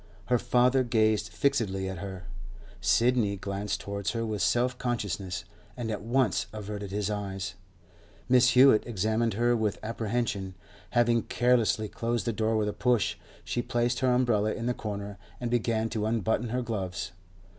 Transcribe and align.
Her 0.29 0.39
father 0.39 0.83
gazed 0.83 1.29
fixedly 1.31 1.87
at 1.87 1.99
her; 1.99 2.23
Sidney 2.79 3.37
glanced 3.37 3.81
towards 3.81 4.13
her 4.13 4.25
with 4.25 4.41
self 4.41 4.75
consciousness, 4.79 5.45
and 5.77 5.91
at 5.91 6.01
once 6.01 6.47
averted 6.51 6.89
his 6.89 7.11
eyes; 7.11 7.53
Mrs. 8.27 8.47
Hewett 8.53 8.87
examined 8.87 9.35
her 9.35 9.55
with 9.55 9.77
apprehension. 9.83 10.55
Having 10.93 11.25
carelessly 11.29 11.87
closed 11.87 12.25
the 12.25 12.33
door 12.33 12.57
with 12.57 12.67
a 12.69 12.73
push, 12.73 13.13
she 13.45 13.61
placed 13.61 13.99
her 13.99 14.11
umbrella 14.11 14.51
in 14.55 14.65
the 14.65 14.73
corner 14.73 15.19
and 15.39 15.51
began 15.51 15.87
to 15.89 16.07
unbutton 16.07 16.49
her 16.49 16.63
gloves. 16.63 17.11